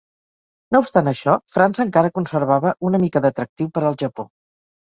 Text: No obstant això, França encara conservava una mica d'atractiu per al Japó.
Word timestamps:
No 0.75 0.79
obstant 0.83 1.09
això, 1.11 1.35
França 1.57 1.85
encara 1.87 2.13
conservava 2.17 2.75
una 2.91 3.03
mica 3.07 3.25
d'atractiu 3.27 3.73
per 3.77 3.85
al 3.91 4.01
Japó. 4.05 4.31